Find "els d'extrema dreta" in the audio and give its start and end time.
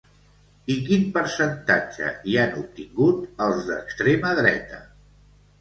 3.49-4.85